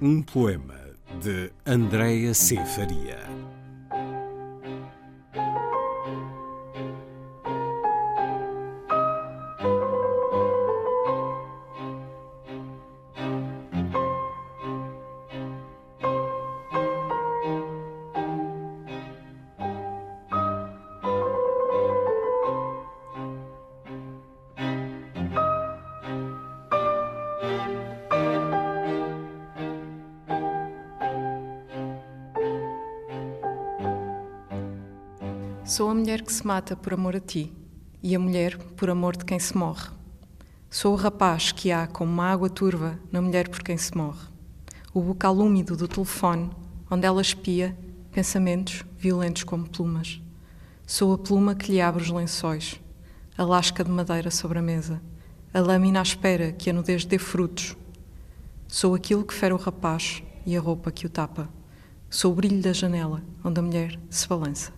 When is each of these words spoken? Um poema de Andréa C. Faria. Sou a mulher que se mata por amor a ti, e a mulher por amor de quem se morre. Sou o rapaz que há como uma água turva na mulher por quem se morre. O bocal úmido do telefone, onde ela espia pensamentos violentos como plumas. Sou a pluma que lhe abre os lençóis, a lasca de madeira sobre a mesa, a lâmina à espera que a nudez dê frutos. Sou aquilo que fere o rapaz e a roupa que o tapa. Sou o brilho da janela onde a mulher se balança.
Um 0.00 0.22
poema 0.22 0.76
de 1.20 1.50
Andréa 1.66 2.32
C. 2.32 2.54
Faria. 2.64 3.27
Sou 35.68 35.90
a 35.90 35.94
mulher 35.94 36.22
que 36.22 36.32
se 36.32 36.46
mata 36.46 36.74
por 36.74 36.94
amor 36.94 37.14
a 37.14 37.20
ti, 37.20 37.52
e 38.02 38.16
a 38.16 38.18
mulher 38.18 38.56
por 38.56 38.88
amor 38.88 39.14
de 39.14 39.26
quem 39.26 39.38
se 39.38 39.54
morre. 39.54 39.90
Sou 40.70 40.94
o 40.94 40.96
rapaz 40.96 41.52
que 41.52 41.70
há 41.70 41.86
como 41.86 42.10
uma 42.10 42.24
água 42.24 42.48
turva 42.48 42.98
na 43.12 43.20
mulher 43.20 43.50
por 43.50 43.62
quem 43.62 43.76
se 43.76 43.94
morre. 43.94 44.26
O 44.94 45.02
bocal 45.02 45.36
úmido 45.36 45.76
do 45.76 45.86
telefone, 45.86 46.48
onde 46.90 47.04
ela 47.04 47.20
espia 47.20 47.76
pensamentos 48.10 48.82
violentos 48.96 49.44
como 49.44 49.68
plumas. 49.68 50.22
Sou 50.86 51.12
a 51.12 51.18
pluma 51.18 51.54
que 51.54 51.70
lhe 51.70 51.82
abre 51.82 52.02
os 52.02 52.08
lençóis, 52.08 52.80
a 53.36 53.44
lasca 53.44 53.84
de 53.84 53.90
madeira 53.90 54.30
sobre 54.30 54.60
a 54.60 54.62
mesa, 54.62 55.02
a 55.52 55.60
lâmina 55.60 55.98
à 55.98 56.02
espera 56.02 56.50
que 56.50 56.70
a 56.70 56.72
nudez 56.72 57.04
dê 57.04 57.18
frutos. 57.18 57.76
Sou 58.66 58.94
aquilo 58.94 59.22
que 59.22 59.34
fere 59.34 59.52
o 59.52 59.58
rapaz 59.58 60.22
e 60.46 60.56
a 60.56 60.60
roupa 60.60 60.90
que 60.90 61.04
o 61.04 61.10
tapa. 61.10 61.46
Sou 62.08 62.32
o 62.32 62.34
brilho 62.34 62.62
da 62.62 62.72
janela 62.72 63.22
onde 63.44 63.60
a 63.60 63.62
mulher 63.62 64.00
se 64.08 64.26
balança. 64.26 64.77